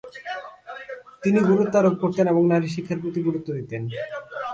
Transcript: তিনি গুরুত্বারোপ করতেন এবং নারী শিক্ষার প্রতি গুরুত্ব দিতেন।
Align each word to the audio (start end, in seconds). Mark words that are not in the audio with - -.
তিনি 1.23 1.39
গুরুত্বারোপ 1.49 1.95
করতেন 2.03 2.25
এবং 2.33 2.43
নারী 2.53 2.67
শিক্ষার 2.75 3.01
প্রতি 3.03 3.19
গুরুত্ব 3.27 3.49
দিতেন। 3.59 3.81